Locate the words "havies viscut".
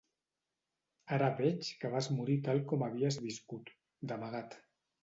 2.89-3.75